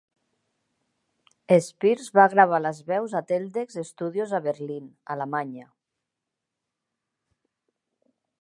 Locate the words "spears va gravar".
1.65-2.61